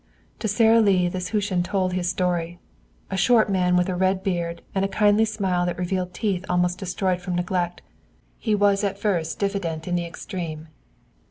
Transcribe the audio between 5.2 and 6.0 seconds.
smile that